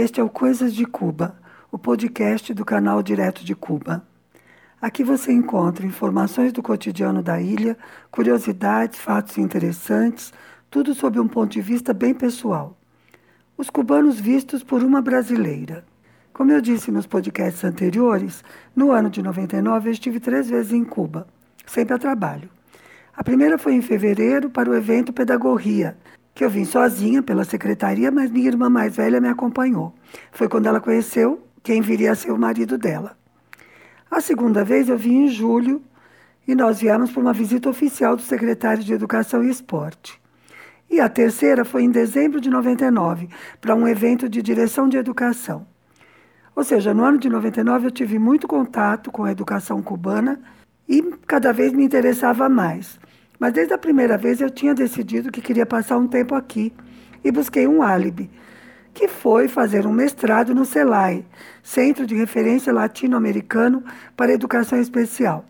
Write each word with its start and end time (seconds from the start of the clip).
Este 0.00 0.18
é 0.18 0.24
o 0.24 0.30
Coisas 0.30 0.72
de 0.72 0.86
Cuba, 0.86 1.38
o 1.70 1.78
podcast 1.78 2.54
do 2.54 2.64
canal 2.64 3.02
Direto 3.02 3.44
de 3.44 3.54
Cuba. 3.54 4.02
Aqui 4.80 5.04
você 5.04 5.30
encontra 5.30 5.84
informações 5.84 6.54
do 6.54 6.62
cotidiano 6.62 7.22
da 7.22 7.38
ilha, 7.38 7.76
curiosidades, 8.10 8.98
fatos 8.98 9.36
interessantes, 9.36 10.32
tudo 10.70 10.94
sob 10.94 11.20
um 11.20 11.28
ponto 11.28 11.52
de 11.52 11.60
vista 11.60 11.92
bem 11.92 12.14
pessoal. 12.14 12.78
Os 13.58 13.68
cubanos 13.68 14.18
vistos 14.18 14.64
por 14.64 14.82
uma 14.82 15.02
brasileira. 15.02 15.84
Como 16.32 16.50
eu 16.50 16.62
disse 16.62 16.90
nos 16.90 17.06
podcasts 17.06 17.62
anteriores, 17.62 18.42
no 18.74 18.92
ano 18.92 19.10
de 19.10 19.22
99 19.22 19.90
eu 19.90 19.92
estive 19.92 20.18
três 20.18 20.48
vezes 20.48 20.72
em 20.72 20.82
Cuba, 20.82 21.26
sempre 21.66 21.92
a 21.92 21.98
trabalho. 21.98 22.48
A 23.14 23.22
primeira 23.22 23.58
foi 23.58 23.74
em 23.74 23.82
fevereiro 23.82 24.48
para 24.48 24.70
o 24.70 24.74
evento 24.74 25.12
Pedagogia, 25.12 25.94
que 26.34 26.44
eu 26.44 26.50
vim 26.50 26.64
sozinha 26.64 27.22
pela 27.22 27.44
secretaria, 27.44 28.10
mas 28.10 28.30
minha 28.30 28.48
irmã 28.48 28.68
mais 28.68 28.96
velha 28.96 29.20
me 29.20 29.28
acompanhou. 29.28 29.94
Foi 30.32 30.48
quando 30.48 30.66
ela 30.66 30.80
conheceu 30.80 31.44
quem 31.62 31.80
viria 31.80 32.12
a 32.12 32.14
ser 32.14 32.30
o 32.30 32.38
marido 32.38 32.78
dela. 32.78 33.16
A 34.10 34.20
segunda 34.20 34.64
vez 34.64 34.88
eu 34.88 34.98
vim 34.98 35.24
em 35.24 35.28
julho 35.28 35.82
e 36.46 36.54
nós 36.54 36.80
viemos 36.80 37.12
para 37.12 37.20
uma 37.20 37.32
visita 37.32 37.68
oficial 37.68 38.16
do 38.16 38.22
secretário 38.22 38.82
de 38.82 38.92
Educação 38.92 39.44
e 39.44 39.50
Esporte. 39.50 40.20
E 40.90 40.98
a 40.98 41.08
terceira 41.08 41.64
foi 41.64 41.84
em 41.84 41.90
dezembro 41.90 42.40
de 42.40 42.50
99, 42.50 43.28
para 43.60 43.76
um 43.76 43.86
evento 43.86 44.28
de 44.28 44.42
direção 44.42 44.88
de 44.88 44.96
educação. 44.96 45.64
Ou 46.56 46.64
seja, 46.64 46.92
no 46.92 47.04
ano 47.04 47.18
de 47.18 47.28
99 47.28 47.86
eu 47.86 47.90
tive 47.92 48.18
muito 48.18 48.48
contato 48.48 49.12
com 49.12 49.22
a 49.22 49.30
educação 49.30 49.80
cubana 49.80 50.40
e 50.88 51.00
cada 51.26 51.52
vez 51.52 51.72
me 51.72 51.84
interessava 51.84 52.48
mais. 52.48 52.98
Mas 53.40 53.54
desde 53.54 53.72
a 53.72 53.78
primeira 53.78 54.18
vez 54.18 54.38
eu 54.42 54.50
tinha 54.50 54.74
decidido 54.74 55.32
que 55.32 55.40
queria 55.40 55.64
passar 55.64 55.96
um 55.96 56.06
tempo 56.06 56.34
aqui 56.34 56.74
e 57.24 57.32
busquei 57.32 57.66
um 57.66 57.82
álibi, 57.82 58.30
que 58.92 59.08
foi 59.08 59.48
fazer 59.48 59.86
um 59.86 59.92
mestrado 59.92 60.54
no 60.54 60.66
CELAI, 60.66 61.24
Centro 61.62 62.06
de 62.06 62.14
Referência 62.14 62.70
Latino-Americano 62.70 63.82
para 64.14 64.34
Educação 64.34 64.78
Especial. 64.78 65.46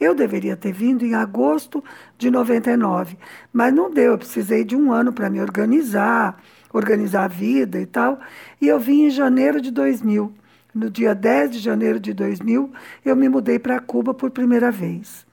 Eu 0.00 0.12
deveria 0.12 0.56
ter 0.56 0.72
vindo 0.72 1.04
em 1.04 1.14
agosto 1.14 1.84
de 2.18 2.32
99, 2.32 3.16
mas 3.52 3.72
não 3.72 3.92
deu, 3.92 4.12
eu 4.12 4.18
precisei 4.18 4.64
de 4.64 4.74
um 4.74 4.92
ano 4.92 5.12
para 5.12 5.30
me 5.30 5.40
organizar, 5.40 6.42
organizar 6.72 7.24
a 7.24 7.28
vida 7.28 7.78
e 7.78 7.86
tal, 7.86 8.18
e 8.60 8.66
eu 8.66 8.80
vim 8.80 9.04
em 9.04 9.10
janeiro 9.10 9.60
de 9.60 9.70
2000. 9.70 10.32
No 10.74 10.90
dia 10.90 11.14
10 11.14 11.52
de 11.52 11.58
janeiro 11.60 12.00
de 12.00 12.12
2000, 12.12 12.72
eu 13.04 13.14
me 13.14 13.28
mudei 13.28 13.58
para 13.58 13.78
Cuba 13.78 14.12
por 14.12 14.32
primeira 14.32 14.70
vez. 14.70 15.29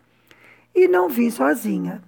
E 0.77 0.87
não 0.87 1.09
vim 1.09 1.31
sozinha. 1.31 2.03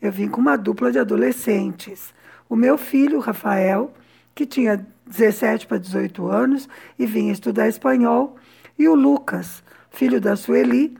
Eu 0.00 0.12
vim 0.12 0.28
com 0.28 0.38
uma 0.38 0.54
dupla 0.54 0.92
de 0.92 0.98
adolescentes. 0.98 2.12
O 2.46 2.54
meu 2.54 2.76
filho, 2.76 3.18
Rafael, 3.20 3.90
que 4.34 4.44
tinha 4.44 4.86
17 5.06 5.66
para 5.66 5.78
18 5.78 6.26
anos 6.26 6.68
e 6.98 7.06
vinha 7.06 7.32
estudar 7.32 7.68
espanhol, 7.68 8.36
e 8.78 8.86
o 8.86 8.94
Lucas, 8.94 9.64
filho 9.90 10.20
da 10.20 10.36
Sueli, 10.36 10.94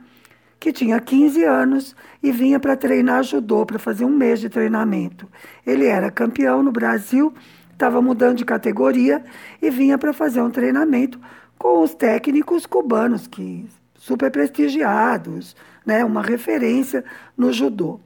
que 0.59 0.73
tinha 0.73 0.99
15 0.99 1.45
anos 1.45 1.95
e 2.23 2.33
vinha 2.33 2.59
para 2.59 2.79
treinar 2.79 3.23
judô, 3.25 3.67
para 3.67 3.79
fazer 3.79 4.07
um 4.07 4.17
mês 4.17 4.41
de 4.41 4.49
treinamento. 4.49 5.29
Ele 5.67 5.85
era 5.85 6.11
campeão 6.11 6.63
no 6.63 6.73
Brasil, 6.73 7.35
estava 7.71 8.01
mudando 8.01 8.39
de 8.39 8.47
categoria 8.47 9.23
e 9.61 9.69
vinha 9.69 9.99
para 9.99 10.15
fazer 10.15 10.41
um 10.41 10.51
treinamento 10.51 11.21
com 11.59 11.83
os 11.83 11.95
técnicos 11.95 12.65
cubanos, 12.65 13.27
que 13.27 13.67
super 14.03 14.33
prestigiados, 14.33 15.55
né, 15.87 16.05
uma 16.05 16.23
referência 16.23 17.05
no 17.37 17.53
judô. 17.53 18.01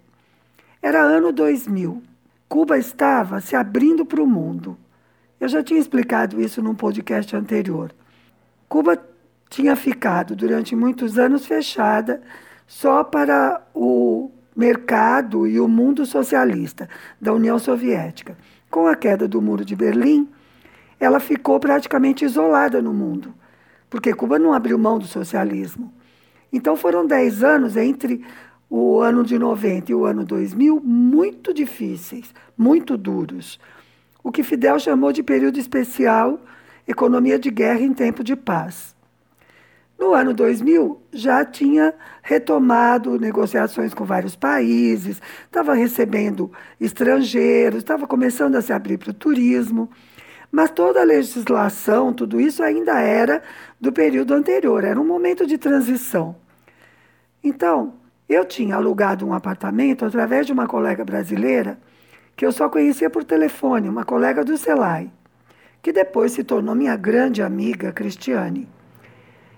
Era 0.82 1.00
ano 1.00 1.32
2000. 1.32 2.02
Cuba 2.46 2.76
estava 2.76 3.40
se 3.40 3.56
abrindo 3.56 4.04
para 4.04 4.22
o 4.22 4.26
mundo. 4.26 4.76
Eu 5.40 5.48
já 5.48 5.62
tinha 5.62 5.80
explicado 5.80 6.38
isso 6.38 6.60
num 6.60 6.74
podcast 6.74 7.34
anterior. 7.34 7.94
Cuba 8.68 9.02
tinha 9.48 9.74
ficado 9.74 10.36
durante 10.36 10.76
muitos 10.76 11.18
anos 11.18 11.46
fechada 11.46 12.20
só 12.66 13.02
para 13.02 13.62
o 13.74 14.30
mercado 14.54 15.46
e 15.46 15.58
o 15.58 15.66
mundo 15.66 16.04
socialista 16.04 16.90
da 17.18 17.32
União 17.32 17.58
Soviética. 17.58 18.36
Com 18.70 18.86
a 18.86 18.94
queda 18.94 19.26
do 19.26 19.40
Muro 19.40 19.64
de 19.64 19.74
Berlim, 19.74 20.28
ela 21.00 21.20
ficou 21.20 21.58
praticamente 21.58 22.22
isolada 22.22 22.82
no 22.82 22.92
mundo, 22.92 23.32
porque 23.88 24.12
Cuba 24.12 24.38
não 24.38 24.52
abriu 24.52 24.78
mão 24.78 24.98
do 24.98 25.06
socialismo. 25.06 25.92
Então 26.52 26.76
foram 26.76 27.06
10 27.06 27.42
anos 27.42 27.76
entre 27.76 28.24
o 28.68 29.00
ano 29.00 29.22
de 29.22 29.38
90 29.38 29.92
e 29.92 29.94
o 29.94 30.04
ano 30.04 30.24
2000 30.24 30.80
muito 30.80 31.54
difíceis, 31.54 32.34
muito 32.56 32.96
duros. 32.96 33.60
O 34.22 34.32
que 34.32 34.42
Fidel 34.42 34.78
chamou 34.78 35.12
de 35.12 35.22
período 35.22 35.58
especial, 35.58 36.40
economia 36.86 37.38
de 37.38 37.50
guerra 37.50 37.80
em 37.80 37.92
tempo 37.92 38.24
de 38.24 38.34
paz. 38.34 38.96
No 39.98 40.12
ano 40.12 40.34
2000, 40.34 41.00
já 41.10 41.42
tinha 41.44 41.94
retomado 42.22 43.18
negociações 43.18 43.94
com 43.94 44.04
vários 44.04 44.36
países, 44.36 45.22
estava 45.44 45.72
recebendo 45.72 46.52
estrangeiros, 46.78 47.78
estava 47.78 48.06
começando 48.06 48.56
a 48.56 48.62
se 48.62 48.74
abrir 48.74 48.98
para 48.98 49.10
o 49.10 49.14
turismo. 49.14 49.88
Mas 50.56 50.70
toda 50.70 51.02
a 51.02 51.04
legislação, 51.04 52.14
tudo 52.14 52.40
isso 52.40 52.62
ainda 52.62 52.98
era 52.98 53.42
do 53.78 53.92
período 53.92 54.32
anterior, 54.32 54.84
era 54.84 54.98
um 54.98 55.04
momento 55.04 55.46
de 55.46 55.58
transição. 55.58 56.34
Então, 57.44 57.92
eu 58.26 58.42
tinha 58.42 58.76
alugado 58.76 59.26
um 59.26 59.34
apartamento 59.34 60.06
através 60.06 60.46
de 60.46 60.54
uma 60.54 60.66
colega 60.66 61.04
brasileira 61.04 61.78
que 62.34 62.46
eu 62.46 62.50
só 62.50 62.70
conhecia 62.70 63.10
por 63.10 63.22
telefone, 63.22 63.86
uma 63.86 64.02
colega 64.02 64.42
do 64.42 64.56
Celai, 64.56 65.10
que 65.82 65.92
depois 65.92 66.32
se 66.32 66.42
tornou 66.42 66.74
minha 66.74 66.96
grande 66.96 67.42
amiga 67.42 67.92
Cristiane. 67.92 68.66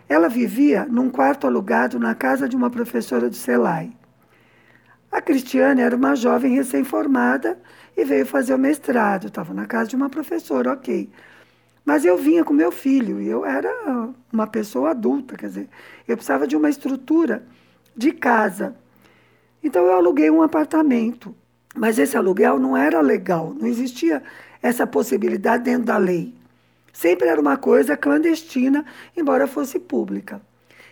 Ela 0.09 0.29
vivia 0.29 0.85
num 0.85 1.11
quarto 1.11 1.47
alugado 1.47 2.01
na 2.01 2.13
casa 2.17 2.49
de 2.49 2.57
uma 2.57 2.71
professora 2.71 3.31
do 3.31 3.37
Celai. 3.37 3.93
A 5.13 5.21
Cristiane 5.21 5.81
era 5.81 5.95
uma 5.95 6.17
jovem 6.17 6.57
recém-formada 6.57 7.57
e 7.99 8.05
veio 8.05 8.25
fazer 8.25 8.55
o 8.55 8.59
mestrado. 8.59 9.27
Estava 9.27 9.53
na 9.53 9.67
casa 9.67 9.91
de 9.91 9.97
uma 9.97 10.09
professora, 10.09 10.73
ok. 10.73 11.11
Mas 11.85 12.05
eu 12.05 12.17
vinha 12.17 12.45
com 12.45 12.55
meu 12.55 12.71
filho 12.71 13.21
e 13.21 13.29
eu 13.29 13.45
era 13.45 13.69
uma 14.33 14.47
pessoa 14.47 14.91
adulta, 14.91 15.37
quer 15.37 15.49
dizer, 15.49 15.69
eu 16.07 16.17
precisava 16.17 16.47
de 16.47 16.57
uma 16.57 16.71
estrutura 16.71 17.43
de 17.97 18.13
casa. 18.13 18.77
Então 19.65 19.85
eu 19.85 19.95
aluguei 19.95 20.31
um 20.31 20.43
apartamento. 20.43 21.35
Mas 21.75 21.99
esse 21.99 22.17
aluguel 22.17 22.59
não 22.59 22.77
era 22.77 23.01
legal, 23.01 23.53
não 23.53 23.67
existia 23.67 24.23
essa 24.63 24.87
possibilidade 24.87 25.65
dentro 25.65 25.85
da 25.85 25.97
lei. 25.97 26.35
Sempre 26.93 27.29
era 27.29 27.41
uma 27.41 27.57
coisa 27.57 27.97
clandestina, 27.97 28.85
embora 29.17 29.47
fosse 29.47 29.79
pública. 29.79 30.41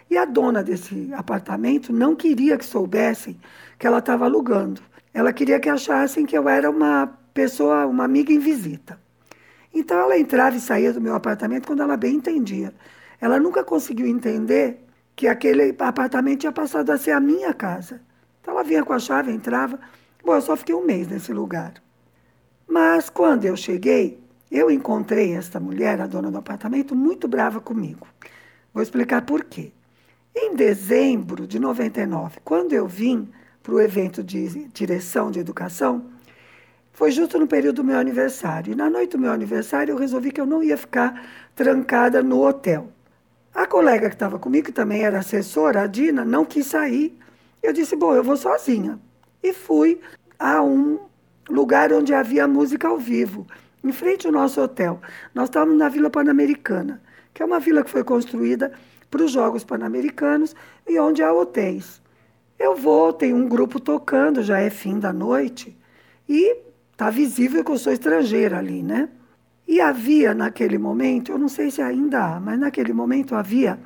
E 0.08 0.16
a 0.16 0.24
dona 0.24 0.62
desse 0.62 1.12
apartamento 1.14 1.92
não 1.92 2.14
queria 2.14 2.56
que 2.56 2.64
soubessem 2.64 3.38
que 3.78 3.86
ela 3.86 3.98
estava 3.98 4.24
alugando. 4.24 4.80
Ela 5.12 5.32
queria 5.32 5.58
que 5.58 5.68
achassem 5.68 6.24
que 6.24 6.36
eu 6.36 6.48
era 6.48 6.70
uma 6.70 7.06
pessoa, 7.34 7.86
uma 7.86 8.04
amiga 8.04 8.32
em 8.32 8.38
visita. 8.38 8.98
Então 9.74 9.98
ela 9.98 10.18
entrava 10.18 10.56
e 10.56 10.60
saía 10.60 10.92
do 10.92 11.00
meu 11.00 11.14
apartamento 11.14 11.66
quando 11.66 11.82
ela 11.82 11.96
bem 11.96 12.14
entendia. 12.16 12.72
Ela 13.20 13.38
nunca 13.38 13.64
conseguiu 13.64 14.06
entender 14.06 14.84
que 15.14 15.26
aquele 15.26 15.74
apartamento 15.78 16.40
tinha 16.40 16.52
passado 16.52 16.90
a 16.90 16.98
ser 16.98 17.12
a 17.12 17.20
minha 17.20 17.52
casa. 17.52 18.00
Então 18.40 18.54
ela 18.54 18.62
vinha 18.62 18.84
com 18.84 18.92
a 18.92 18.98
chave, 18.98 19.32
entrava. 19.32 19.78
Bom, 20.24 20.34
eu 20.34 20.40
só 20.40 20.56
fiquei 20.56 20.74
um 20.74 20.84
mês 20.84 21.08
nesse 21.08 21.32
lugar. 21.32 21.74
Mas 22.68 23.08
quando 23.08 23.44
eu 23.44 23.56
cheguei, 23.56 24.20
eu 24.50 24.70
encontrei 24.70 25.32
esta 25.34 25.58
mulher, 25.58 26.00
a 26.00 26.06
dona 26.06 26.30
do 26.30 26.38
apartamento, 26.38 26.94
muito 26.94 27.26
brava 27.26 27.60
comigo. 27.60 28.06
Vou 28.72 28.82
explicar 28.82 29.22
por 29.22 29.44
quê. 29.44 29.72
Em 30.38 30.54
dezembro 30.54 31.46
de 31.46 31.58
99, 31.58 32.40
quando 32.44 32.74
eu 32.74 32.86
vim 32.86 33.26
para 33.62 33.72
o 33.72 33.80
evento 33.80 34.22
de 34.22 34.68
direção 34.68 35.30
de 35.30 35.40
educação, 35.40 36.10
foi 36.92 37.10
justo 37.10 37.38
no 37.38 37.46
período 37.46 37.76
do 37.76 37.84
meu 37.84 37.98
aniversário. 37.98 38.70
E 38.70 38.76
na 38.76 38.90
noite 38.90 39.12
do 39.12 39.18
meu 39.18 39.32
aniversário 39.32 39.92
eu 39.92 39.96
resolvi 39.96 40.30
que 40.30 40.38
eu 40.38 40.44
não 40.44 40.62
ia 40.62 40.76
ficar 40.76 41.26
trancada 41.54 42.22
no 42.22 42.46
hotel. 42.46 42.92
A 43.54 43.66
colega 43.66 44.10
que 44.10 44.14
estava 44.14 44.38
comigo, 44.38 44.66
que 44.66 44.72
também 44.72 45.04
era 45.04 45.20
assessora, 45.20 45.80
a 45.80 45.86
Dina, 45.86 46.22
não 46.22 46.44
quis 46.44 46.66
sair. 46.66 47.18
Eu 47.62 47.72
disse, 47.72 47.96
bom, 47.96 48.14
eu 48.14 48.22
vou 48.22 48.36
sozinha. 48.36 48.98
E 49.42 49.54
fui 49.54 49.98
a 50.38 50.62
um 50.62 50.98
lugar 51.48 51.94
onde 51.94 52.12
havia 52.12 52.46
música 52.46 52.88
ao 52.88 52.98
vivo, 52.98 53.46
em 53.82 53.90
frente 53.90 54.26
ao 54.26 54.32
nosso 54.34 54.60
hotel. 54.60 55.00
Nós 55.34 55.48
estávamos 55.48 55.78
na 55.78 55.88
Vila 55.88 56.10
Pan-Americana, 56.10 57.00
que 57.32 57.42
é 57.42 57.46
uma 57.46 57.58
vila 57.58 57.82
que 57.82 57.88
foi 57.88 58.04
construída 58.04 58.70
para 59.10 59.24
os 59.24 59.30
Jogos 59.30 59.64
Pan-Americanos 59.64 60.54
e 60.86 60.98
onde 60.98 61.22
há 61.22 61.32
hotéis. 61.32 62.02
Eu 62.58 62.74
vou, 62.74 63.12
tem 63.12 63.32
um 63.32 63.48
grupo 63.48 63.78
tocando, 63.78 64.42
já 64.42 64.58
é 64.58 64.70
fim 64.70 64.98
da 64.98 65.12
noite, 65.12 65.76
e 66.28 66.56
está 66.92 67.10
visível 67.10 67.62
que 67.62 67.70
eu 67.70 67.78
sou 67.78 67.92
estrangeira 67.92 68.58
ali, 68.58 68.82
né? 68.82 69.08
E 69.68 69.80
havia 69.80 70.32
naquele 70.32 70.78
momento, 70.78 71.32
eu 71.32 71.38
não 71.38 71.48
sei 71.48 71.70
se 71.70 71.82
ainda 71.82 72.24
há, 72.24 72.40
mas 72.40 72.58
naquele 72.58 72.92
momento 72.92 73.34
havia 73.34 73.78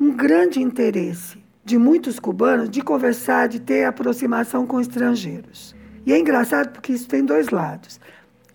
um 0.00 0.10
grande 0.10 0.60
interesse 0.60 1.38
de 1.64 1.76
muitos 1.76 2.18
cubanos 2.18 2.70
de 2.70 2.80
conversar, 2.80 3.46
de 3.46 3.60
ter 3.60 3.84
aproximação 3.84 4.66
com 4.66 4.80
estrangeiros. 4.80 5.76
E 6.06 6.12
é 6.12 6.18
engraçado 6.18 6.72
porque 6.72 6.92
isso 6.92 7.06
tem 7.06 7.22
dois 7.22 7.50
lados. 7.50 8.00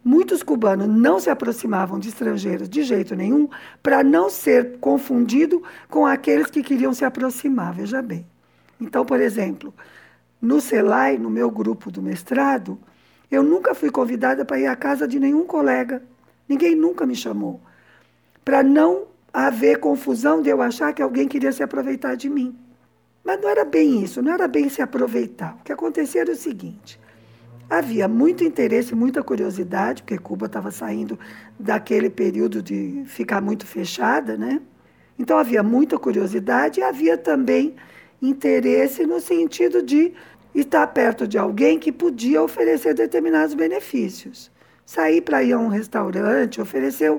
Muitos 0.03 0.43
cubanos 0.43 0.87
não 0.87 1.19
se 1.19 1.29
aproximavam 1.29 1.97
de 1.97 2.09
estrangeiros 2.09 2.67
de 2.67 2.83
jeito 2.83 3.15
nenhum 3.15 3.47
para 3.81 4.03
não 4.03 4.29
ser 4.29 4.77
confundido 4.79 5.63
com 5.89 6.05
aqueles 6.05 6.47
que 6.47 6.61
queriam 6.61 6.93
se 6.93 7.05
aproximar, 7.05 7.73
veja 7.73 8.01
bem. 8.01 8.27
Então, 8.81 9.05
por 9.05 9.21
exemplo, 9.21 9.73
no 10.41 10.59
CELAI, 10.59 11.17
no 11.17 11.29
meu 11.29 11.49
grupo 11.49 11.89
do 11.89 12.01
mestrado, 12.01 12.77
eu 13.31 13.41
nunca 13.41 13.73
fui 13.73 13.89
convidada 13.89 14.43
para 14.43 14.59
ir 14.59 14.67
à 14.67 14.75
casa 14.75 15.07
de 15.07 15.19
nenhum 15.19 15.45
colega. 15.45 16.03
Ninguém 16.49 16.75
nunca 16.75 17.05
me 17.05 17.15
chamou. 17.15 17.61
Para 18.43 18.61
não 18.61 19.07
haver 19.31 19.79
confusão 19.79 20.41
de 20.41 20.49
eu 20.49 20.61
achar 20.61 20.93
que 20.93 21.01
alguém 21.01 21.29
queria 21.29 21.51
se 21.53 21.63
aproveitar 21.63 22.15
de 22.15 22.29
mim. 22.29 22.55
Mas 23.23 23.39
não 23.41 23.47
era 23.47 23.63
bem 23.63 24.03
isso, 24.03 24.21
não 24.21 24.33
era 24.33 24.49
bem 24.49 24.67
se 24.67 24.81
aproveitar. 24.81 25.55
O 25.59 25.63
que 25.63 25.71
acontecia 25.71 26.21
era 26.21 26.31
o 26.31 26.35
seguinte: 26.35 26.99
havia 27.77 28.07
muito 28.07 28.43
interesse, 28.43 28.93
muita 28.93 29.23
curiosidade, 29.23 30.03
porque 30.03 30.17
Cuba 30.17 30.45
estava 30.45 30.71
saindo 30.71 31.17
daquele 31.59 32.09
período 32.09 32.61
de 32.61 33.03
ficar 33.07 33.41
muito 33.41 33.65
fechada, 33.65 34.37
né? 34.37 34.61
Então 35.17 35.37
havia 35.37 35.63
muita 35.63 35.97
curiosidade 35.97 36.79
e 36.79 36.83
havia 36.83 37.17
também 37.17 37.75
interesse 38.21 39.05
no 39.05 39.19
sentido 39.19 39.81
de 39.81 40.13
estar 40.53 40.85
perto 40.87 41.27
de 41.27 41.37
alguém 41.37 41.79
que 41.79 41.91
podia 41.91 42.41
oferecer 42.41 42.93
determinados 42.93 43.53
benefícios. 43.55 44.51
Sair 44.85 45.21
para 45.21 45.43
ir 45.43 45.53
a 45.53 45.59
um 45.59 45.67
restaurante, 45.67 46.61
oferecer 46.61 47.11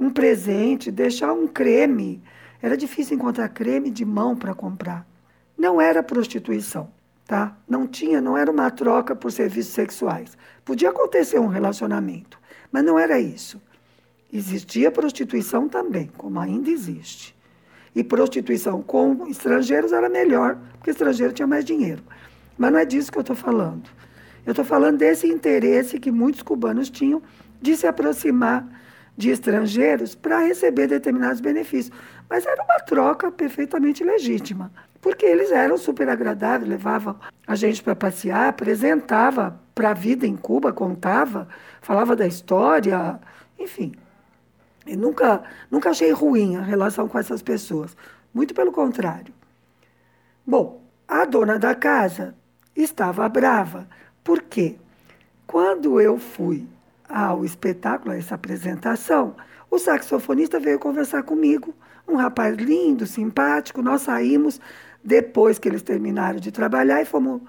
um 0.00 0.10
presente, 0.10 0.90
deixar 0.90 1.32
um 1.32 1.46
creme. 1.46 2.22
Era 2.62 2.76
difícil 2.76 3.16
encontrar 3.16 3.48
creme 3.48 3.90
de 3.90 4.04
mão 4.04 4.36
para 4.36 4.54
comprar. 4.54 5.06
Não 5.58 5.80
era 5.80 6.02
prostituição, 6.02 6.90
tá? 7.30 7.56
Não 7.68 7.86
tinha, 7.86 8.20
não 8.20 8.36
era 8.36 8.50
uma 8.50 8.68
troca 8.72 9.14
por 9.14 9.30
serviços 9.30 9.72
sexuais. 9.72 10.36
Podia 10.64 10.90
acontecer 10.90 11.38
um 11.38 11.46
relacionamento, 11.46 12.36
mas 12.72 12.82
não 12.82 12.98
era 12.98 13.20
isso. 13.20 13.62
Existia 14.32 14.90
prostituição 14.90 15.68
também, 15.68 16.10
como 16.16 16.40
ainda 16.40 16.68
existe. 16.68 17.32
E 17.94 18.02
prostituição 18.02 18.82
com 18.82 19.28
estrangeiros 19.28 19.92
era 19.92 20.08
melhor, 20.08 20.58
porque 20.72 20.90
estrangeiro 20.90 21.32
tinha 21.32 21.46
mais 21.46 21.64
dinheiro. 21.64 22.02
Mas 22.58 22.72
não 22.72 22.80
é 22.80 22.84
disso 22.84 23.12
que 23.12 23.18
eu 23.18 23.22
estou 23.22 23.36
falando. 23.36 23.88
Eu 24.44 24.50
estou 24.50 24.64
falando 24.64 24.98
desse 24.98 25.28
interesse 25.28 26.00
que 26.00 26.10
muitos 26.10 26.42
cubanos 26.42 26.90
tinham 26.90 27.22
de 27.62 27.76
se 27.76 27.86
aproximar 27.86 28.66
de 29.16 29.30
estrangeiros 29.30 30.16
para 30.16 30.40
receber 30.40 30.88
determinados 30.88 31.40
benefícios. 31.40 31.96
Mas 32.30 32.46
era 32.46 32.62
uma 32.62 32.78
troca 32.78 33.32
perfeitamente 33.32 34.04
legítima, 34.04 34.70
porque 35.00 35.26
eles 35.26 35.50
eram 35.50 35.76
super 35.76 36.08
agradáveis, 36.08 36.70
levavam 36.70 37.18
a 37.44 37.56
gente 37.56 37.82
para 37.82 37.96
passear, 37.96 38.48
apresentava 38.48 39.60
para 39.74 39.90
a 39.90 39.94
vida 39.94 40.28
em 40.28 40.36
Cuba, 40.36 40.72
contava, 40.72 41.48
falava 41.82 42.14
da 42.14 42.28
história, 42.28 43.18
enfim. 43.58 43.92
E 44.86 44.96
nunca, 44.96 45.42
nunca 45.68 45.90
achei 45.90 46.12
ruim 46.12 46.54
a 46.54 46.62
relação 46.62 47.08
com 47.08 47.18
essas 47.18 47.42
pessoas, 47.42 47.96
muito 48.32 48.54
pelo 48.54 48.70
contrário. 48.70 49.34
Bom, 50.46 50.82
a 51.08 51.24
dona 51.24 51.58
da 51.58 51.74
casa 51.74 52.36
estava 52.76 53.28
brava. 53.28 53.88
Por 54.22 54.42
quê? 54.42 54.76
Quando 55.48 56.00
eu 56.00 56.16
fui 56.16 56.68
ao 57.08 57.44
espetáculo, 57.44 58.12
a 58.12 58.16
essa 58.16 58.36
apresentação, 58.36 59.34
o 59.68 59.80
saxofonista 59.80 60.60
veio 60.60 60.78
conversar 60.78 61.24
comigo. 61.24 61.74
Um 62.10 62.16
rapaz 62.16 62.56
lindo, 62.56 63.06
simpático. 63.06 63.80
Nós 63.80 64.02
saímos 64.02 64.60
depois 65.02 65.60
que 65.60 65.68
eles 65.68 65.80
terminaram 65.80 66.40
de 66.40 66.50
trabalhar 66.50 67.00
e 67.00 67.04
fomos 67.04 67.40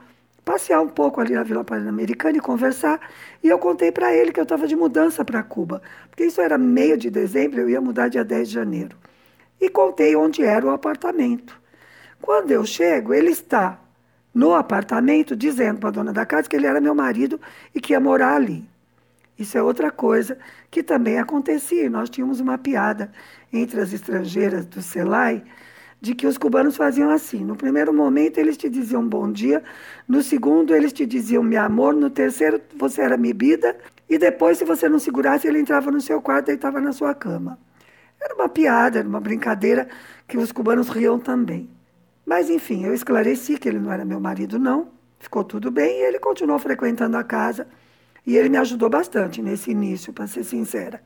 passear 0.45 0.81
um 0.81 0.87
pouco 0.87 1.19
ali 1.19 1.33
na 1.33 1.41
Vila 1.41 1.63
Pan-Americana 1.63 2.37
e 2.37 2.39
conversar. 2.41 2.99
E 3.43 3.47
eu 3.47 3.57
contei 3.57 3.91
para 3.91 4.13
ele 4.13 4.31
que 4.31 4.39
eu 4.39 4.43
estava 4.43 4.67
de 4.67 4.75
mudança 4.75 5.25
para 5.25 5.41
Cuba, 5.41 5.81
porque 6.09 6.25
isso 6.25 6.39
era 6.39 6.59
meio 6.59 6.95
de 6.95 7.09
dezembro, 7.09 7.59
eu 7.61 7.69
ia 7.69 7.81
mudar 7.81 8.07
dia 8.07 8.23
10 8.23 8.49
de 8.49 8.53
janeiro. 8.53 8.95
E 9.59 9.67
contei 9.67 10.15
onde 10.15 10.43
era 10.43 10.65
o 10.65 10.69
apartamento. 10.69 11.59
Quando 12.21 12.51
eu 12.51 12.63
chego, 12.63 13.15
ele 13.15 13.31
está 13.31 13.79
no 14.33 14.53
apartamento, 14.53 15.35
dizendo 15.35 15.79
para 15.79 15.89
a 15.89 15.91
dona 15.91 16.13
da 16.13 16.25
casa 16.25 16.47
que 16.47 16.55
ele 16.55 16.67
era 16.67 16.79
meu 16.79 16.93
marido 16.93 17.41
e 17.73 17.81
que 17.81 17.93
ia 17.93 17.99
morar 17.99 18.35
ali. 18.35 18.63
Isso 19.37 19.57
é 19.57 19.63
outra 19.63 19.89
coisa 19.91 20.37
que 20.69 20.83
também 20.83 21.19
acontecia. 21.19 21.89
Nós 21.89 22.09
tínhamos 22.09 22.39
uma 22.39 22.57
piada 22.57 23.11
entre 23.51 23.79
as 23.81 23.93
estrangeiras 23.93 24.65
do 24.65 24.81
CELAI 24.81 25.43
de 26.01 26.15
que 26.15 26.25
os 26.25 26.37
cubanos 26.37 26.75
faziam 26.75 27.11
assim. 27.11 27.45
No 27.45 27.55
primeiro 27.55 27.93
momento, 27.93 28.39
eles 28.39 28.57
te 28.57 28.67
diziam 28.67 29.07
bom 29.07 29.31
dia, 29.31 29.63
no 30.07 30.23
segundo, 30.23 30.75
eles 30.75 30.91
te 30.91 31.05
diziam 31.05 31.43
meu 31.43 31.61
amor, 31.61 31.93
no 31.93 32.09
terceiro, 32.09 32.59
você 32.75 33.01
era 33.01 33.15
bebida, 33.15 33.77
e 34.09 34.17
depois, 34.17 34.57
se 34.57 34.65
você 34.65 34.89
não 34.89 34.97
segurasse, 34.97 35.47
ele 35.47 35.59
entrava 35.59 35.91
no 35.91 36.01
seu 36.01 36.19
quarto 36.21 36.49
e 36.49 36.55
estava 36.55 36.81
na 36.81 36.91
sua 36.91 37.13
cama. 37.13 37.57
Era 38.19 38.33
uma 38.33 38.49
piada, 38.49 38.99
era 38.99 39.07
uma 39.07 39.21
brincadeira 39.21 39.87
que 40.27 40.37
os 40.37 40.51
cubanos 40.51 40.89
riam 40.89 41.19
também. 41.19 41.69
Mas, 42.25 42.49
enfim, 42.49 42.83
eu 42.83 42.93
esclareci 42.93 43.57
que 43.57 43.69
ele 43.69 43.79
não 43.79 43.91
era 43.91 44.03
meu 44.03 44.19
marido, 44.19 44.59
não. 44.59 44.89
Ficou 45.19 45.43
tudo 45.43 45.69
bem 45.69 45.99
e 45.99 46.03
ele 46.03 46.19
continuou 46.19 46.59
frequentando 46.59 47.15
a 47.15 47.23
casa. 47.23 47.67
E 48.25 48.37
ele 48.37 48.49
me 48.49 48.57
ajudou 48.57 48.89
bastante 48.89 49.41
nesse 49.41 49.71
início, 49.71 50.13
para 50.13 50.27
ser 50.27 50.43
sincera. 50.43 51.01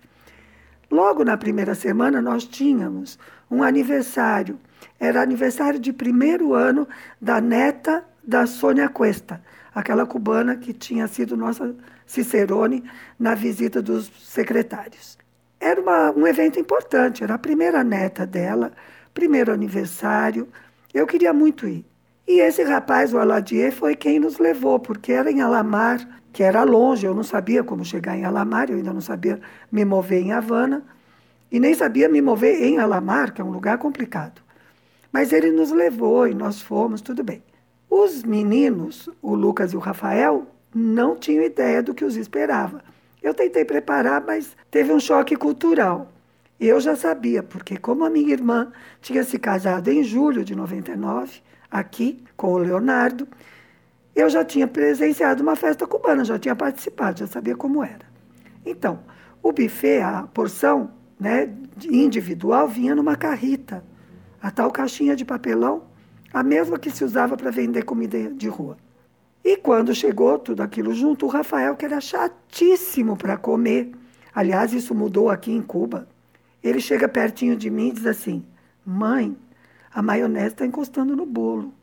Logo 0.92 1.24
na 1.24 1.38
primeira 1.38 1.74
semana, 1.74 2.22
nós 2.22 2.46
tínhamos 2.46 3.18
um 3.50 3.64
aniversário. 3.64 4.60
Era 5.00 5.22
aniversário 5.22 5.80
de 5.80 5.92
primeiro 5.92 6.54
ano 6.54 6.88
da 7.20 7.42
neta 7.42 8.06
da 8.24 8.46
Sônia 8.46 8.90
Cuesta, 8.90 9.42
aquela 9.74 10.06
cubana 10.06 10.56
que 10.56 10.74
tinha 10.74 11.08
sido 11.08 11.36
nossa 11.36 11.76
Cicerone 12.06 12.84
na 13.20 13.34
visita 13.34 13.82
dos 13.82 14.12
secretários. 14.24 15.18
Era 15.60 15.82
uma, 15.82 16.12
um 16.12 16.28
evento 16.28 16.60
importante, 16.60 17.24
era 17.24 17.36
a 17.36 17.40
primeira 17.40 17.84
neta 17.84 18.26
dela, 18.26 18.72
primeiro 19.14 19.52
aniversário. 19.52 20.48
Eu 20.94 21.08
queria 21.08 21.34
muito 21.34 21.68
ir. 21.68 21.86
E 22.28 22.40
esse 22.40 22.64
rapaz, 22.64 23.14
o 23.14 23.20
Aladier, 23.20 23.72
foi 23.72 23.96
quem 23.96 24.20
nos 24.20 24.40
levou, 24.40 24.80
porque 24.80 25.12
era 25.12 25.32
em 25.32 25.42
Alamar, 25.42 26.22
que 26.34 26.42
era 26.42 26.64
longe, 26.64 27.06
eu 27.06 27.14
não 27.14 27.24
sabia 27.24 27.64
como 27.64 27.86
chegar 27.86 28.18
em 28.18 28.26
Alamar, 28.26 28.70
eu 28.70 28.78
ainda 28.78 28.92
não 28.92 29.02
sabia 29.02 29.40
me 29.72 29.86
mover 29.86 30.22
em 30.22 30.32
Havana, 30.32 30.84
e 31.52 31.60
nem 31.60 31.74
sabia 31.74 32.10
me 32.10 32.22
mover 32.22 32.62
em 32.64 32.80
Alamar, 32.80 33.32
que 33.32 33.42
é 33.42 33.46
um 33.46 33.52
lugar 33.52 33.78
complicado. 33.78 34.42
Mas 35.12 35.32
ele 35.32 35.52
nos 35.52 35.72
levou 35.72 36.28
e 36.28 36.34
nós 36.34 36.62
fomos, 36.62 37.00
tudo 37.00 37.24
bem. 37.24 37.44
Os 37.90 38.24
meninos, 38.24 39.08
o 39.22 39.36
Lucas 39.36 39.72
e 39.72 39.78
o 39.78 39.80
Rafael, 39.80 40.48
não 40.74 41.16
tinham 41.16 41.44
ideia 41.44 41.82
do 41.82 41.94
que 41.94 42.04
os 42.04 42.18
esperava. 42.18 42.84
Eu 43.24 43.34
tentei 43.34 43.64
preparar, 43.64 44.22
mas 44.26 44.58
teve 44.70 44.92
um 44.92 45.00
choque 45.00 45.36
cultural. 45.36 46.12
Eu 46.60 46.80
já 46.80 46.96
sabia, 46.96 47.42
porque 47.42 47.78
como 47.78 48.04
a 48.04 48.10
minha 48.10 48.34
irmã 48.34 48.72
tinha 49.02 49.24
se 49.24 49.40
casado 49.40 49.90
em 49.90 50.04
julho 50.04 50.44
de 50.44 50.56
99, 50.56 51.42
aqui 51.80 52.24
com 52.36 52.54
o 52.54 52.58
Leonardo, 52.58 53.28
eu 54.16 54.30
já 54.30 54.46
tinha 54.46 54.68
presenciado 54.68 55.44
uma 55.44 55.56
festa 55.56 55.86
cubana, 55.86 56.24
já 56.24 56.40
tinha 56.40 56.56
participado, 56.56 57.20
já 57.20 57.28
sabia 57.28 57.56
como 57.56 57.84
era. 57.84 58.06
Então, 58.66 59.00
o 59.44 59.52
buffet, 59.52 60.02
a 60.02 60.24
porção 60.24 60.92
né, 61.20 61.54
individual, 61.84 62.68
vinha 62.68 62.96
numa 62.96 63.16
carrita, 63.16 63.84
a 64.42 64.50
tal 64.50 64.72
caixinha 64.72 65.16
de 65.16 65.26
papelão, 65.26 65.84
a 66.34 66.42
mesma 66.42 66.80
que 66.80 66.90
se 66.90 67.04
usava 67.04 67.36
para 67.36 67.52
vender 67.52 67.84
comida 67.84 68.30
de 68.30 68.48
rua. 68.48 68.78
E 69.44 69.58
quando 69.58 69.94
chegou 69.94 70.40
tudo 70.40 70.62
aquilo 70.62 70.94
junto, 70.94 71.26
o 71.26 71.30
Rafael, 71.30 71.76
que 71.76 71.86
era 71.86 72.02
chatíssimo 72.02 73.16
para 73.16 73.38
comer, 73.38 73.92
aliás, 74.34 74.74
isso 74.74 74.96
mudou 74.96 75.30
aqui 75.30 75.52
em 75.52 75.62
Cuba, 75.62 76.08
ele 76.64 76.80
chega 76.80 77.08
pertinho 77.08 77.56
de 77.56 77.70
mim 77.70 77.90
e 77.90 77.92
diz 77.92 78.06
assim: 78.08 78.44
Mãe, 78.84 79.38
a 79.96 80.02
maionese 80.02 80.48
está 80.48 80.66
encostando 80.66 81.16
no 81.16 81.26
bolo. 81.26 81.74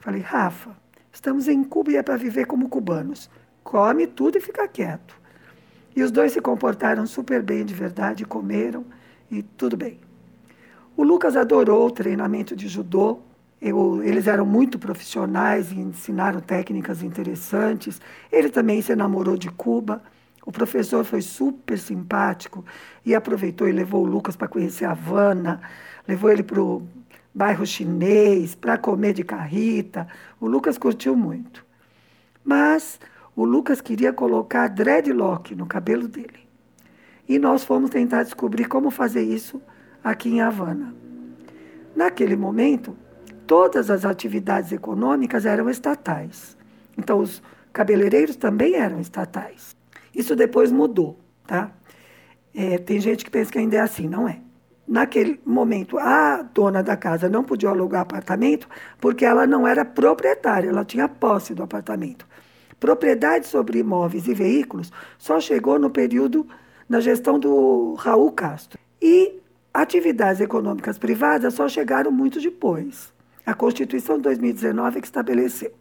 Falei, 0.00 0.22
Rafa, 0.22 0.70
estamos 1.12 1.46
em 1.48 1.62
Cuba 1.62 1.92
e 1.92 1.96
é 1.96 2.02
para 2.02 2.16
viver 2.16 2.46
como 2.46 2.66
cubanos. 2.66 3.28
Come 3.62 4.06
tudo 4.06 4.38
e 4.38 4.40
fica 4.40 4.66
quieto. 4.66 5.14
E 5.94 6.02
os 6.02 6.10
dois 6.10 6.32
se 6.32 6.40
comportaram 6.40 7.06
super 7.06 7.42
bem 7.42 7.66
de 7.66 7.74
verdade, 7.74 8.24
comeram 8.24 8.86
e 9.30 9.42
tudo 9.42 9.76
bem. 9.76 10.00
O 10.96 11.02
Lucas 11.02 11.36
adorou 11.36 11.86
o 11.86 11.90
treinamento 11.90 12.56
de 12.56 12.68
judô. 12.68 13.18
Eu, 13.60 14.02
eles 14.02 14.26
eram 14.26 14.46
muito 14.46 14.78
profissionais 14.78 15.70
e 15.72 15.78
ensinaram 15.78 16.40
técnicas 16.40 17.02
interessantes. 17.02 18.00
Ele 18.32 18.48
também 18.48 18.80
se 18.80 18.92
enamorou 18.92 19.36
de 19.36 19.50
Cuba. 19.50 20.02
O 20.46 20.50
professor 20.50 21.04
foi 21.04 21.20
super 21.20 21.78
simpático 21.78 22.64
e 23.04 23.14
aproveitou 23.14 23.68
e 23.68 23.72
levou 23.72 24.04
o 24.04 24.06
Lucas 24.08 24.36
para 24.36 24.48
conhecer 24.48 24.86
a 24.86 24.92
Havana, 24.92 25.60
levou 26.08 26.30
ele 26.30 26.42
para 26.42 26.62
o 26.62 26.86
bairro 27.36 27.66
chinês, 27.66 28.54
para 28.54 28.78
comer 28.78 29.12
de 29.12 29.22
carrita. 29.22 30.08
O 30.40 30.46
Lucas 30.46 30.78
curtiu 30.78 31.14
muito. 31.14 31.62
Mas 32.42 32.98
o 33.34 33.44
Lucas 33.44 33.82
queria 33.82 34.10
colocar 34.10 34.68
dreadlock 34.68 35.54
no 35.54 35.66
cabelo 35.66 36.08
dele. 36.08 36.48
E 37.28 37.38
nós 37.38 37.62
fomos 37.62 37.90
tentar 37.90 38.22
descobrir 38.22 38.64
como 38.64 38.90
fazer 38.90 39.22
isso 39.22 39.60
aqui 40.02 40.30
em 40.30 40.40
Havana. 40.40 40.94
Naquele 41.94 42.36
momento, 42.36 42.96
todas 43.46 43.90
as 43.90 44.06
atividades 44.06 44.72
econômicas 44.72 45.44
eram 45.44 45.68
estatais. 45.68 46.56
Então, 46.96 47.18
os 47.18 47.42
cabeleireiros 47.70 48.36
também 48.36 48.76
eram 48.76 48.98
estatais. 48.98 49.76
Isso 50.14 50.34
depois 50.34 50.72
mudou, 50.72 51.20
tá? 51.46 51.70
É, 52.54 52.78
tem 52.78 52.98
gente 52.98 53.26
que 53.26 53.30
pensa 53.30 53.52
que 53.52 53.58
ainda 53.58 53.76
é 53.76 53.80
assim, 53.80 54.08
não 54.08 54.26
é. 54.26 54.40
Naquele 54.88 55.40
momento, 55.44 55.98
a 55.98 56.42
dona 56.42 56.82
da 56.82 56.96
casa 56.96 57.28
não 57.28 57.42
podia 57.42 57.70
alugar 57.70 58.02
apartamento 58.02 58.68
porque 59.00 59.24
ela 59.24 59.46
não 59.46 59.66
era 59.66 59.84
proprietária, 59.84 60.68
ela 60.68 60.84
tinha 60.84 61.08
posse 61.08 61.54
do 61.54 61.62
apartamento. 61.62 62.26
Propriedade 62.78 63.46
sobre 63.46 63.80
imóveis 63.80 64.28
e 64.28 64.34
veículos 64.34 64.92
só 65.18 65.40
chegou 65.40 65.78
no 65.78 65.90
período 65.90 66.46
na 66.88 67.00
gestão 67.00 67.38
do 67.38 67.94
Raul 67.94 68.30
Castro. 68.30 68.78
E 69.02 69.40
atividades 69.74 70.40
econômicas 70.40 70.98
privadas 70.98 71.54
só 71.54 71.68
chegaram 71.68 72.12
muito 72.12 72.40
depois. 72.40 73.12
A 73.44 73.54
Constituição 73.54 74.16
de 74.16 74.22
2019 74.22 74.98
é 74.98 75.00
que 75.00 75.06
estabeleceu. 75.06 75.72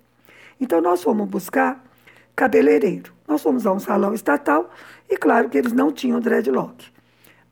Então, 0.60 0.82
nós 0.82 1.04
fomos 1.04 1.28
buscar 1.28 1.84
cabeleireiro. 2.36 3.14
Nós 3.28 3.42
fomos 3.42 3.66
a 3.66 3.74
um 3.74 3.80
salão 3.80 4.14
estatal 4.14 4.70
e, 5.10 5.18
claro, 5.18 5.50
que 5.50 5.58
eles 5.58 5.74
não 5.74 5.92
tinham 5.92 6.20
dreadlock. 6.20 6.95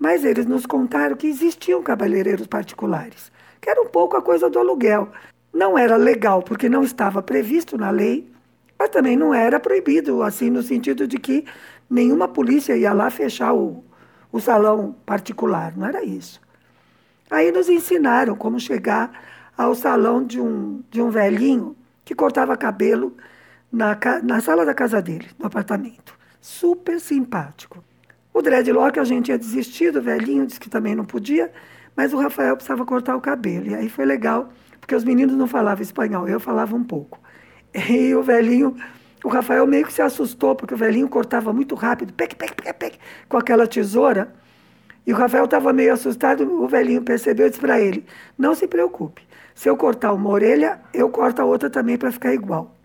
Mas 0.03 0.25
eles 0.25 0.45
nos 0.45 0.65
contaram 0.65 1.15
que 1.15 1.27
existiam 1.27 1.81
cabeleireiros 1.81 2.45
particulares, 2.45 3.31
que 3.61 3.69
era 3.69 3.81
um 3.81 3.87
pouco 3.87 4.17
a 4.17 4.21
coisa 4.21 4.49
do 4.49 4.59
aluguel. 4.59 5.07
Não 5.53 5.77
era 5.77 5.95
legal, 5.95 6.43
porque 6.43 6.67
não 6.67 6.83
estava 6.83 7.23
previsto 7.23 7.77
na 7.77 7.89
lei, 7.89 8.29
mas 8.77 8.89
também 8.89 9.15
não 9.15 9.33
era 9.33 9.61
proibido, 9.61 10.21
assim, 10.21 10.49
no 10.49 10.61
sentido 10.61 11.07
de 11.07 11.17
que 11.17 11.45
nenhuma 11.89 12.27
polícia 12.27 12.75
ia 12.75 12.91
lá 12.91 13.09
fechar 13.09 13.53
o, 13.53 13.81
o 14.29 14.41
salão 14.41 14.93
particular, 15.05 15.73
não 15.77 15.87
era 15.87 16.03
isso. 16.03 16.41
Aí 17.31 17.49
nos 17.49 17.69
ensinaram 17.69 18.35
como 18.35 18.59
chegar 18.59 19.09
ao 19.57 19.73
salão 19.73 20.21
de 20.21 20.37
um, 20.37 20.83
de 20.91 21.01
um 21.01 21.11
velhinho 21.11 21.77
que 22.03 22.13
cortava 22.13 22.57
cabelo 22.57 23.15
na, 23.71 23.97
na 24.21 24.41
sala 24.41 24.65
da 24.65 24.73
casa 24.73 25.01
dele, 25.01 25.29
no 25.39 25.45
apartamento. 25.45 26.13
Super 26.41 26.99
simpático. 26.99 27.81
O 28.33 28.41
dreadlock 28.41 28.99
a 28.99 29.03
gente 29.03 29.25
tinha 29.25 29.37
desistido, 29.37 29.99
o 29.99 30.01
velhinho 30.01 30.47
disse 30.47 30.59
que 30.59 30.67
também 30.67 30.95
não 30.95 31.05
podia, 31.05 31.51
mas 31.95 32.13
o 32.13 32.17
Rafael 32.17 32.55
precisava 32.55 32.83
cortar 32.83 33.15
o 33.15 33.21
cabelo. 33.21 33.67
E 33.67 33.75
aí 33.75 33.87
foi 33.87 34.05
legal, 34.05 34.49
porque 34.79 34.95
os 34.95 35.03
meninos 35.03 35.35
não 35.35 35.45
falavam 35.45 35.83
espanhol, 35.83 36.27
eu 36.27 36.39
falava 36.39 36.75
um 36.75 36.83
pouco. 36.83 37.19
E 37.89 38.13
o 38.15 38.23
velhinho, 38.23 38.75
o 39.23 39.29
Rafael 39.29 39.67
meio 39.67 39.85
que 39.85 39.93
se 39.93 40.01
assustou, 40.01 40.55
porque 40.55 40.73
o 40.73 40.77
velhinho 40.77 41.07
cortava 41.07 41.53
muito 41.53 41.75
rápido, 41.75 42.11
pec, 42.13 42.35
pec, 42.35 42.55
pec, 42.55 42.73
pec, 42.73 42.99
com 43.29 43.37
aquela 43.37 43.67
tesoura. 43.67 44.33
E 45.05 45.13
o 45.13 45.15
Rafael 45.15 45.45
estava 45.45 45.71
meio 45.71 45.93
assustado, 45.93 46.41
o 46.41 46.67
velhinho 46.67 47.01
percebeu 47.01 47.47
e 47.47 47.49
disse 47.49 47.61
para 47.61 47.79
ele: 47.79 48.05
Não 48.37 48.55
se 48.55 48.67
preocupe, 48.67 49.21
se 49.53 49.69
eu 49.69 49.77
cortar 49.77 50.13
uma 50.13 50.29
orelha, 50.29 50.79
eu 50.93 51.09
corto 51.09 51.41
a 51.41 51.45
outra 51.45 51.69
também 51.69 51.97
para 51.97 52.11
ficar 52.11 52.33
igual. 52.33 52.75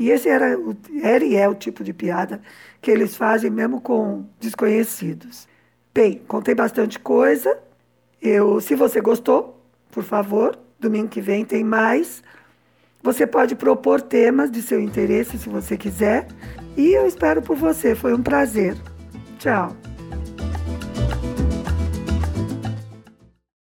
E 0.00 0.10
esse 0.10 0.30
era, 0.30 0.58
era 1.02 1.22
e 1.22 1.36
é 1.36 1.46
o 1.46 1.54
tipo 1.54 1.84
de 1.84 1.92
piada 1.92 2.40
que 2.80 2.90
eles 2.90 3.14
fazem 3.14 3.50
mesmo 3.50 3.82
com 3.82 4.24
desconhecidos. 4.40 5.46
Bem, 5.92 6.22
contei 6.26 6.54
bastante 6.54 6.98
coisa. 6.98 7.58
Eu, 8.20 8.62
se 8.62 8.74
você 8.74 8.98
gostou, 9.02 9.62
por 9.90 10.02
favor, 10.02 10.58
domingo 10.78 11.08
que 11.08 11.20
vem 11.20 11.44
tem 11.44 11.62
mais. 11.62 12.22
Você 13.02 13.26
pode 13.26 13.54
propor 13.54 14.00
temas 14.00 14.50
de 14.50 14.62
seu 14.62 14.80
interesse 14.80 15.36
se 15.36 15.50
você 15.50 15.76
quiser. 15.76 16.26
E 16.78 16.92
eu 16.92 17.06
espero 17.06 17.42
por 17.42 17.56
você. 17.56 17.94
Foi 17.94 18.14
um 18.14 18.22
prazer. 18.22 18.78
Tchau. 19.38 19.76